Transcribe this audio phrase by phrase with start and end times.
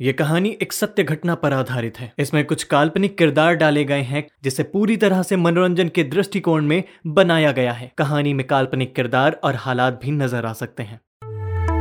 [0.00, 4.26] ये कहानी एक सत्य घटना पर आधारित है। इसमें कुछ काल्पनिक किरदार डाले गए हैं
[4.44, 9.40] जिसे पूरी तरह से मनोरंजन के दृष्टिकोण में बनाया गया है। कहानी में काल्पनिक किरदार
[9.44, 11.00] और हालात भी नज़र आ सकते हैं।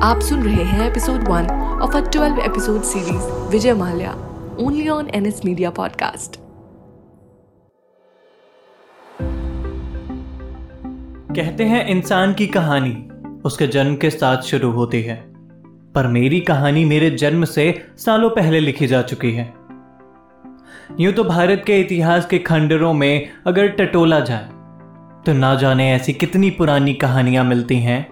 [0.03, 1.47] आप सुन रहे हैं episode one
[1.81, 4.11] of a twelve episode series Vijay Mallya
[4.59, 6.39] only on N S media podcast
[11.35, 12.95] कहते हैं इंसान की कहानी
[13.45, 15.28] उसके जन्म के साथ शुरू होती है।
[15.95, 19.53] पर मेरी कहानी मेरे जन्म से सालों पहले लिखी जा चुकी है।
[20.99, 24.47] यूँ तो भारत के इतिहास के खंडरों में अगर टटोला जाए
[25.25, 28.07] तो ना जाने ऐसी कितनी पुरानी कहानियाँ मिलती हैं,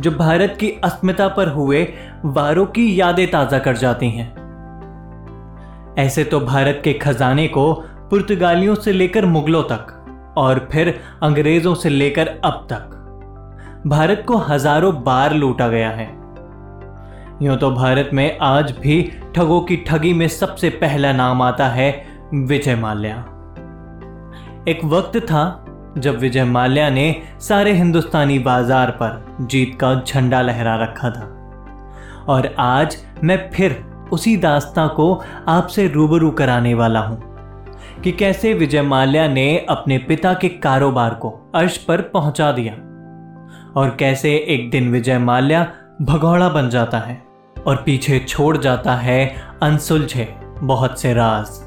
[0.00, 1.82] जो भारत की अस्मिता पर हुए
[2.26, 4.28] वारों की यादें ताज़ा कर जाती हैं।
[5.98, 7.72] ऐसे तो भारत के खजाने को
[8.10, 14.94] पुर्तगालियों से लेकर मुगलों तक और फिर अंग्रेज़ों से लेकर अब तक भारत को हज़ारों
[15.02, 16.06] बार लूटा गया है।
[17.42, 19.02] यूँ तो भारत में आज भी
[19.34, 21.90] ठगों की ठगी में सबसे पहला नाम आता है
[22.34, 23.16] विजय माल्या।
[24.68, 25.42] एक वक्त था
[25.98, 31.26] जब विजय माल्या ने सारे हिंदुस्तानी बाज़ार पर जीत का झंडा लहरा रखा था।
[32.28, 33.76] और आज मैं फिर
[34.12, 35.12] उसी दास्ता को
[35.48, 37.20] आपसे रूबरू कराने वाला हूँ
[38.02, 42.74] कि कैसे विजय माल्या ने अपने पिता के कारोबार को अर्श पर पहुँचा दिया
[43.80, 45.66] और कैसे एक दिन विजय माल्या
[46.02, 47.25] भगौड़ा बन जाता है।
[47.66, 51.66] और पीछे छोड़ जाता है अनसुलझे बहुत से राज।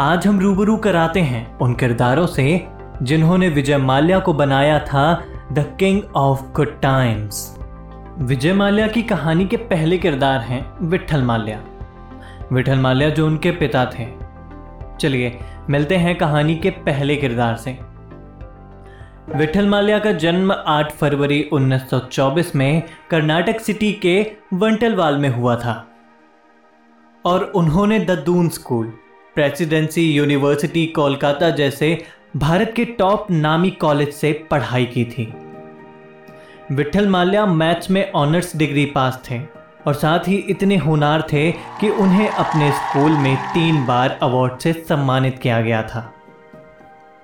[0.00, 2.66] आज हम रूबरू कराते हैं उन किरदारों से
[3.02, 7.58] जिन्होंने विजय माल्या को बनाया था the king of good times
[8.18, 11.60] Vijay Mallya की कहानी के पहले किरदार हैं विठल माल्या।
[12.52, 14.06] विठल माल्या जो उनके पिता थे।
[15.00, 15.38] चलिए,
[15.70, 17.78] मिलते हैं कहानी के पहले किरदार से।
[19.28, 25.88] विठल माल्या का जन्म 8 फरवरी 1924 में कर्नाटक सिटी के वंटलवाल में हुआ था।
[27.24, 28.86] और उन्होंने the Doon school,
[29.34, 32.04] Presidency University Kolkata जैसे
[32.36, 35.34] भारत के टॉप नामी कॉलेज से पढ़ाई की थी।
[36.72, 39.40] विठल माल्या मैथ्स में ऑनर्स डिग्री पास थे
[39.86, 44.72] और साथ ही इतने हुनार थे कि उन्हें अपने स्कूल में तीन बार अवार्ड से
[44.72, 46.13] सम्मानित किया गया था।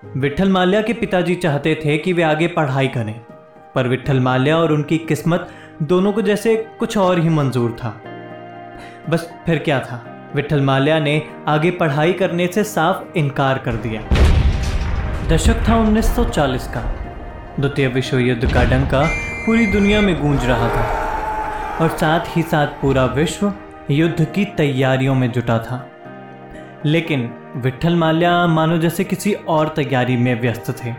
[0.03, 3.21] विठल माल्या के पिताजी चाहते थे कि वे आगे पढ़ाई करें,
[3.75, 5.49] पर विठल माल्या और उनकी किस्मत
[5.83, 7.91] दोनों को जैसे कुछ और ही मंजूर था।
[9.11, 10.31] बस फिर क्या था?
[10.35, 14.03] विठल माल्या ने आगे पढ़ाई करने से साफ़ इनकार कर दिया।
[15.29, 16.81] दशक था 1940 का।
[17.61, 19.05] द्वितीय विश्व युद्ध का डंका
[19.47, 23.53] पूरी दुनिया में गूंज रहा था, और साथ ही साथ पूरा विश्व
[23.91, 25.90] युद्ध की तैयारियों में जुटा था।
[26.87, 30.91] लेकिन विठल माल्या मानो जैसे किसी और तैयारी में व्यस्त थे।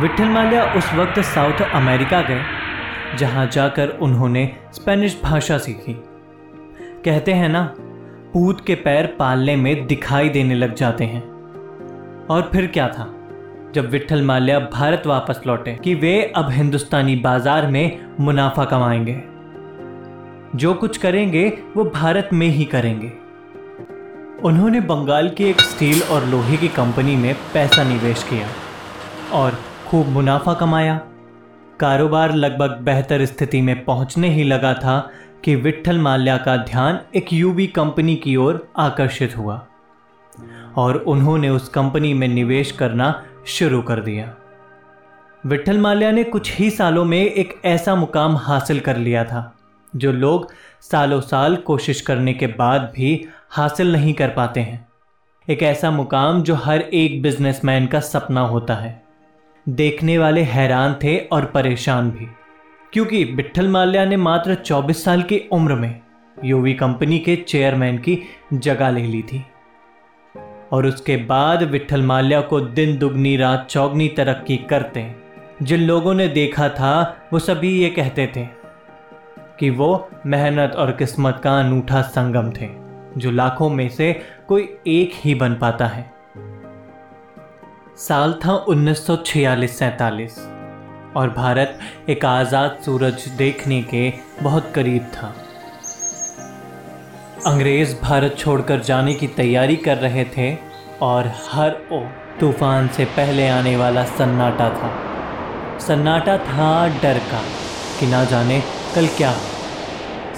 [0.00, 2.40] विठल माल्या उस वक्त साउथ अमेरिका गए,
[3.18, 5.94] जहाँ जाकर उन्होंने स्पेनिश भाषा सीखी।
[7.04, 7.74] कहते हैं ना,
[8.32, 11.22] पूत के पैर पालने में दिखाई देने लग जाते हैं।
[12.26, 13.14] और फिर क्या था,
[13.74, 19.22] जब विठल माल्या भारत वापस लौटे कि वे अब हिंदुस्तानी बाज़ार में मुनाफा कमाएँगे।
[20.58, 23.23] जो कुछ करेंगे, वो भारत में ही करेंगे।
[24.44, 28.48] उन्होंने बंगाल की एक स्टील और लोहे की कंपनी में पैसा निवेश किया
[29.32, 31.00] और खूब मुनाफा कमाया।
[31.80, 35.10] कारोबार लगभग बेहतर स्थिति में पहुँचने ही लगा था
[35.44, 39.66] कि विठल माल्या का ध्यान एक यूवी कंपनी की ओर आकर्षित हुआ
[40.76, 44.34] और उन्होंने उस कंपनी में निवेश करना शुरू कर दिया।
[45.46, 49.53] विठल माल्या ने कुछ ही सालों में एक ऐसा मुकाम हासिल कर लिया था।
[49.96, 54.88] जो लोग सालों साल कोशिश करने के बाद भी हासिल नहीं कर पाते हैं।
[55.50, 59.04] एक ऐसा मुकाम जो हर एक बिजनेसमैन का सपना होता है।
[59.68, 62.26] देखने वाले हैरान थे और परेशान भी।
[62.92, 66.00] क्योंकि बिट्ठल माल्या ने मात्र 24 साल की उम्र में
[66.44, 68.18] यूवी कंपनी के चेयरमैन की
[68.54, 69.44] जगह ले ली थी।
[70.72, 75.14] और उसके बाद विट्ठल माल्या को दिन दुगनी, रात चौगनी तरक्की करते,
[75.62, 78.63] जिन लोगों ने देखा था, वो सभी ये कहते थे
[79.60, 82.68] कि वो मेहनत और किस्मत का अनूठा संगम थे,
[83.16, 84.12] जो लाखों में से
[84.48, 86.12] कोई एक ही बन पाता है।
[87.98, 90.38] साल था उन्नीस सौ सैतालीस
[91.16, 91.78] और भारत
[92.08, 94.12] एक आज़ाद सूरज देखने के
[94.42, 95.34] बहुत करीब था।
[97.46, 100.54] अंग्रेज़ भारत छोड़कर जाने की तैयारी कर रहे थे,
[101.02, 102.00] और हर ओ
[102.40, 104.90] तूफ़ान से पहले आने वाला सन्नाटा था।
[105.78, 107.42] सन्नाटा था डर का,
[108.00, 108.60] कि ना जाने
[108.94, 109.32] कल क्या?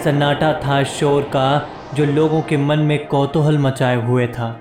[0.04, 4.60] सन्नाटा था शोर का, जो लोगों के मन में कौतूहल मचाए हुए था।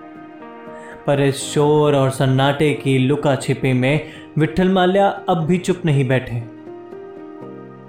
[1.07, 4.07] पर इस शोर और सन्नाटे की लुका छिपी में
[4.37, 6.43] विठल माल्या अब भी चुप नहीं बैठे।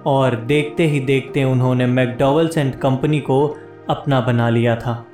[0.06, 3.56] और देखते ही देखते उन्होंने मैकडोवल्स एंड कंपनी को
[3.91, 5.06] अपना बना लिया था।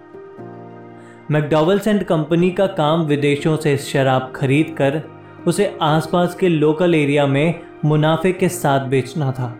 [1.30, 5.02] मैकडॉवल्स एंड कंपनी का काम विदेशों से शराब खरीद कर
[5.46, 9.58] उसे आसपास के लोकल एरिया में मुनाफे के साथ बेचना था।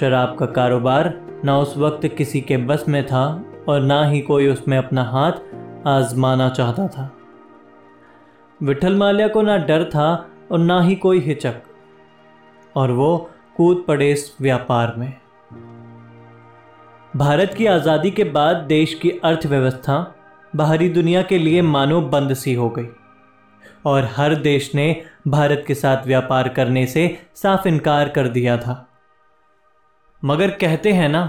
[0.00, 1.12] शराब का कारोबार
[1.44, 3.24] ना उस वक्त किसी के बस में था
[3.68, 7.10] और ना ही कोई उसमें अपना हाथ आजमाना चाहता था।
[8.60, 10.08] विठल माल्या को ना डर था
[10.52, 11.54] और ना ही कोई हिचक,
[12.74, 15.12] और वो कूद पड़े इस व्यापार में।
[17.16, 20.14] भारत की आज़ादी के बाद देश की अर्थव्यवस्था
[20.52, 22.86] बाहरी दुनिया के लिए मानो बंद सी हो गई,
[23.86, 28.85] और हर देश ने भारत के साथ व्यापार करने से साफ़ इनकार कर दिया था।
[30.26, 31.22] मगर कहते हैं ना,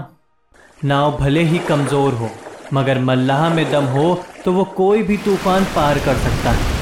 [0.84, 2.28] नाव भले ही कमज़ोर हो,
[2.74, 4.06] मगर मल्लाह में दम हो
[4.44, 6.76] तो वो कोई भी तूफ़ान पार कर सकता है।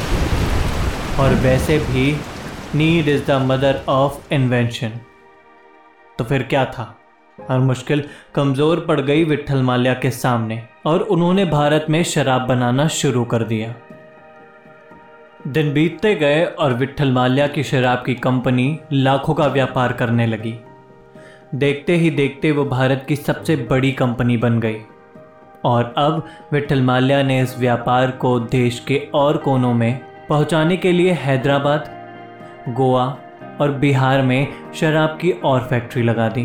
[1.18, 2.04] और वैसे भी
[2.74, 4.92] need is the mother of invention
[6.18, 6.92] तो फिर क्या था?
[7.38, 8.02] हर मुश्किल,
[8.34, 13.42] कमज़ोर पड़ गई विठल माल्या के सामने, और उन्होंने भारत में शराब बनाना शुरू कर
[13.44, 13.74] दिया।
[15.48, 20.54] दिन बीतते गए और विठल माल्या की शराब की कंपनी लाखों का व्यापार करने लगी।
[21.54, 24.76] देखते ही देखते वो भारत की सबसे बड़ी कंपनी बन गई।
[25.64, 30.92] और अब विठल माल्या ने इस व्यापार को देश के और कोनों में पहुँचाने के
[30.92, 31.90] लिए हैदराबाद,
[32.68, 33.18] गोवा
[33.60, 36.44] और बिहार में शराब की और फैक्ट्री लगा दी।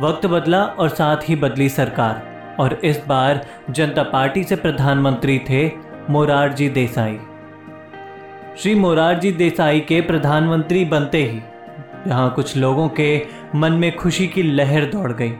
[0.00, 2.22] वक्त बदला और साथ ही बदली सरकार,
[2.60, 5.70] और इस बार जनता पार्टी से प्रधानमंत्री थे
[6.10, 7.18] मोरारजी देसाई।
[8.58, 11.40] श्री मोरारजी देसाई के प्रधानमंत्री बनते ही
[12.06, 15.32] यहाँ कुछ लोगों के मन में खुशी की लहर दौड़ गई।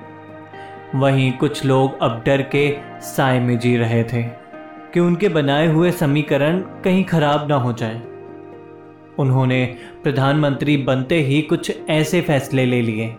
[0.95, 4.23] वहीं कुछ लोग अब डर के साय में जी रहे थे
[4.93, 8.01] कि उनके बनाए हुए समीकरण कहीं खराब ना हो जाए।
[9.19, 9.65] उन्होंने
[10.03, 13.15] प्रधानमंत्री बनते ही कुछ ऐसे फैसले ले लिए,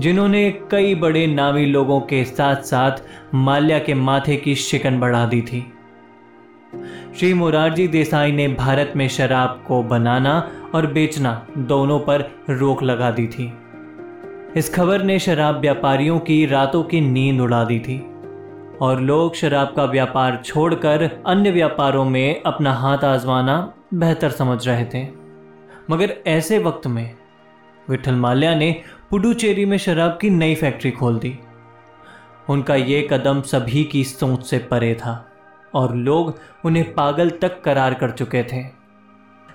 [0.00, 3.02] जिन्होंने कई बड़े नामी लोगों के साथ साथ
[3.34, 5.60] माल्या के माथे की शिकन बढ़ा दी थी।
[7.18, 10.40] श्री मोरारजी देसाई ने भारत में शराब को बनाना
[10.74, 13.52] और बेचना दोनों पर रोक लगा दी थी।
[14.56, 17.98] इस खबर ने शराब व्यापारियों की रातों की नींद उड़ा दी थी
[18.80, 24.84] और लोग शराब का व्यापार छोड़कर अन्य व्यापारों में अपना हाथ आजमाना बेहतर समझ रहे
[24.84, 25.08] थे।
[25.90, 27.14] मगर ऐसे वक्त में
[27.88, 31.38] विठल माल्या ने पुडुचेरी में शराब की नई फैक्ट्री खोल दी।
[32.48, 35.30] उनका ये कदम सभी की सोच से परे था
[35.74, 38.77] और लोग उन्हें पागल तक करार कर चुके थे।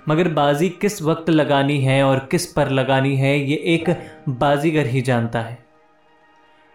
[0.08, 3.90] मगर बाजी किस वक्त लगानी है और किस पर लगानी है, ये एक
[4.28, 5.64] बाजीगर ही जानता है।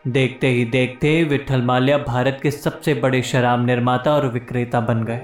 [0.07, 5.21] देखते ही देखते विठल माल्या भारत के सबसे बड़े शराब निर्माता और विक्रेता बन गए।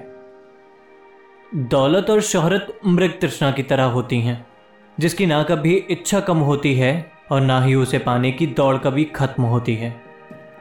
[1.56, 4.48] दौलत और शोहरत मृग तृष्णा की तरह होती हैं,
[5.00, 9.04] जिसकी ना कभी इच्छा कम होती है और ना ही उसे पाने की दौड़ कभी
[9.04, 9.96] खत्म होती है।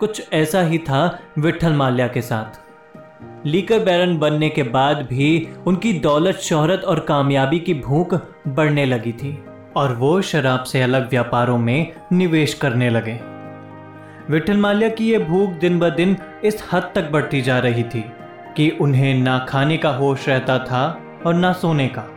[0.00, 2.63] कुछ ऐसा ही था विठल माल्या के साथ।
[3.46, 8.14] लीकर बैरन बनने के बाद भी उनकी दौलत, शोहरत और कामयाबी की भूख
[8.48, 9.44] बढ़ने लगी थी
[9.76, 13.18] और वो शराब से अलग व्यापारों में निवेश करने लगे।
[14.30, 18.04] विठल माल्या की यह भूख दिन ब दिन इस हद तक बढ़ती जा रही थी
[18.56, 22.08] कि उन्हें ना खाने का होश रहता था और ना सोने का।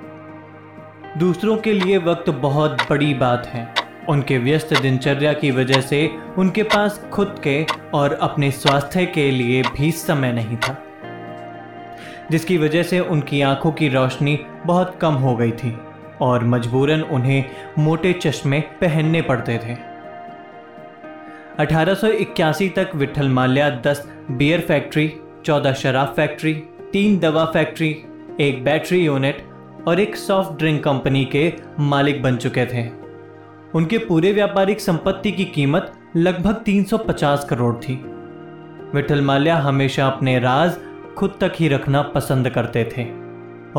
[1.18, 3.74] दूसरों के लिए वक्त बहुत बड़ी बात है।
[4.10, 9.62] उनके व्यस्त दिनचर्या की वजह से उनके पास खुद के और अपने स्वास्थ्य के लिए
[9.62, 10.84] भी समय नहीं था।
[12.32, 15.78] जिसकी वजह से उनकी आँखों की रोशनी बहुत कम हो गई थी
[16.22, 17.46] और मजबूरन उन्हें
[17.80, 19.76] मोटे चश्मे पहनने पड़ते थे।
[21.60, 25.14] 1881 तक विठल माल्या 10 बियर फैक्ट्री
[25.46, 26.54] 14 शराब फैक्ट्री
[26.94, 28.04] तीन दवा फैक्ट्री
[28.42, 29.44] एक बैटरी यूनिट
[29.88, 32.90] और एक सॉफ्ट ड्रिंक कंपनी के मालिक बन चुके थे।
[33.76, 37.96] उनके पूरे व्यापारिक संपत्ति की कीमत लगभग 350 करोड़ थी।
[38.94, 40.78] विठल माल्या हमेशा अपने राज
[41.18, 43.04] खुद तक ही रखना पसंद करते थे,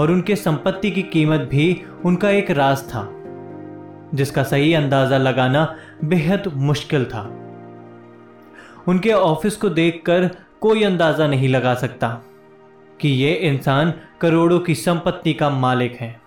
[0.01, 3.09] और उनके संपत्ति की कीमत भी उनका एक राज था,
[4.15, 7.23] जिसका सही अंदाज़ा लगाना बेहद मुश्किल था।
[8.89, 10.31] उनके ऑफ़िस को देखकर
[10.61, 12.09] कोई अंदाज़ा नहीं लगा सकता
[13.01, 16.21] कि ये इंसान करोड़ों की संपत्ति का मालिक है।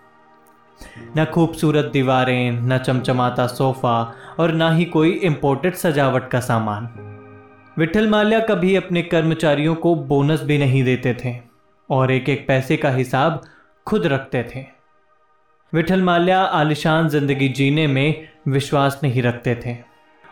[1.18, 6.90] न खूबसूरत दीवारें, न चमचमाता सोफा, और ना ही कोई इंपोर्टेड सजावट का सामान।
[7.82, 11.34] विठल माल्या कभी अपने कर्मचारियों को बोनस भी नहीं देते थे
[11.90, 13.42] और एक एक पैसे का हिसाब
[13.88, 14.64] खुद रखते थे।
[15.74, 19.76] विठल माल्या आलिशान ज़िंदगी जीने में विश्वास नहीं रखते थे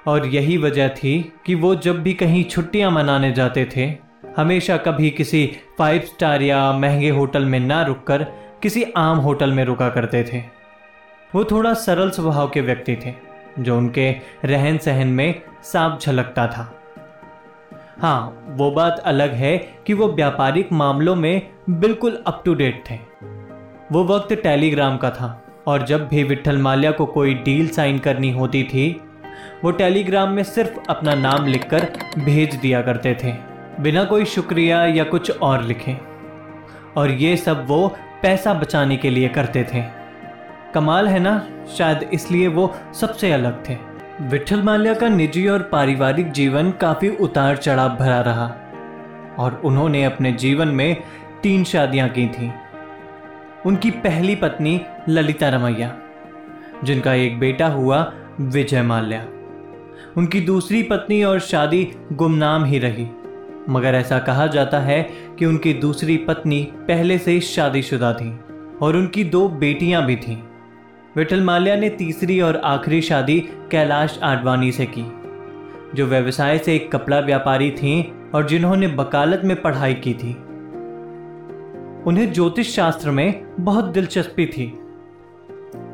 [0.08, 3.94] और यही वजह थी कि वो जब भी कहीं छुट्टियाँ मनाने जाते थे,
[4.38, 5.46] हमेशा कभी किसी
[5.78, 8.24] फाइव स्टार या महँगे होटल में ना रुककर
[8.64, 10.44] किसी आम होटल में रुका करते थे।
[11.36, 13.14] वो थोड़ा सरल स्वभाव के व्यक्ति थे,
[13.60, 14.12] जो उनके
[14.46, 16.76] रहन सहन में साफ़ झलकता था।
[18.02, 23.00] हाँ वो बात अलग है कि वो व्यापारिक मामलों में बिल्कुल अप टू डेट थे।
[23.92, 28.32] वो वक्त टेलीग्राम का था और जब भी विठल माल्या को कोई डील साइन करनी
[28.32, 29.02] होती थी,
[29.64, 33.34] वो टेलीग्राम में सिर्फ़ अपना नाम लिखकर भेज दिया करते थे,
[33.80, 35.98] बिना कोई शुक्रिया या कुछ और लिखे।
[36.98, 39.84] और ये सब वो पैसा बचाने के लिए करते थे।
[40.74, 41.48] कमाल है ना?
[41.78, 43.89] शायद इसलिए वो सबसे अलग थे।
[44.22, 48.48] विठल माल्या का निजी और पारिवारिक जीवन काफ़ी उतार चढ़ाव भरा रहा
[49.40, 51.04] और उन्होंने अपने जीवन में
[51.44, 52.52] तीन शादियाँ की थी।
[53.66, 55.96] उनकी पहली पत्नी ललिता रमैया,
[56.84, 59.24] जिनका एक बेटा हुआ विजय माल्या
[60.18, 63.08] उनकी दूसरी पत्नी और शादी गुमनाम ही रही,
[63.70, 65.02] मगर ऐसा कहा जाता है
[65.40, 68.40] कि उनकी दूसरी पत्नी पहले से ही शादीशुदा थी
[68.82, 70.38] और उनकी दो बेटियाँ भी थीं।
[71.16, 73.40] विठल माल्या ने तीसरी और आखिरी शादी
[73.72, 75.04] कैलाश आडवाणी से की,
[75.96, 78.04] जो व्यवसाय से एक कपड़ा व्यापारी थीं
[78.36, 80.34] और जिन्होंने वकालत में पढ़ाई की थी।
[82.04, 84.80] उन्हें ज्योतिष शास्त्र में बहुत दिलचस्पी थी,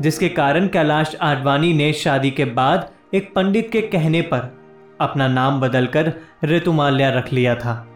[0.02, 4.58] जिसके कारण कैलाश आडवाणी ने शादी के बाद एक पंडित के कहने पर
[5.02, 7.88] अपना नाम बदलकर ऋतुमाल्या रख लिया था।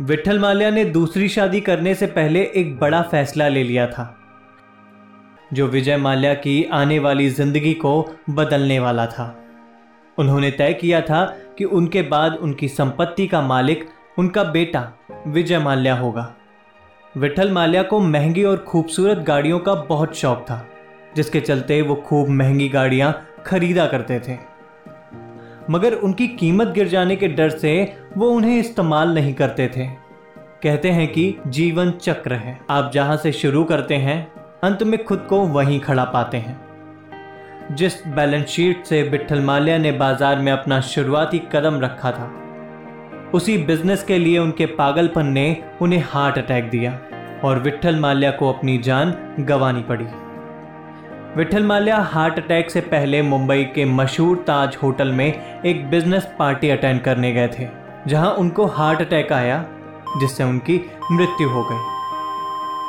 [0.00, 4.16] विठल माल्या ने दूसरी शादी करने से पहले एक बड़ा फैसला ले लिया था।
[5.54, 9.36] जो विजय माल्या की आने वाली ज़िंदगी को बदलने वाला था।
[10.18, 11.24] उन्होंने तय किया था
[11.58, 13.88] कि उनके बाद उनकी संपत्ति का मालिक,
[14.18, 14.92] उनका बेटा
[15.26, 16.34] विजय माल्या होगा।
[17.16, 20.66] विठल माल्या को महँगी और खूबसूरत गाड़ियों का बहुत शौक था,
[21.16, 23.12] जिसके चलते वो खूब महँगी गाड़ियाँ
[23.46, 24.38] खरीदा करते थे।
[25.70, 27.72] मगर उनकी कीमत गिर जाने के डर से
[28.16, 29.86] वो उन्हें इस्तेमाल नहीं करते थे।
[30.62, 35.18] कहते हैं कि जीवन चक्र है। आप जहाँ से शुरू करते हैं अंत में खुद
[35.28, 40.80] को वहीं खड़ा पाते हैं। जिस बैलेंस शीट से बिठल माल्या ने बाज़ार में अपना
[40.80, 42.26] शुरुआती कदम रखा था,
[43.34, 46.92] उसी बिज़नेस के लिए उनके पागलपन ने उन्हें हार्ट अटैक दिया
[47.44, 50.06] और विठल माल्या को अपनी जान गंवानी पड़ी।
[51.36, 56.70] विठल माल्या हार्ट अटैक से पहले मुंबई के मशहूर ताज होटल में एक बिज़नेस पार्टी
[56.70, 57.68] अटेंड करने गए थे,
[58.06, 59.64] जहाँ उनको हार्ट अटैक आया,
[60.20, 60.80] जिससे उनकी
[61.12, 61.99] मृत्यु हो गई।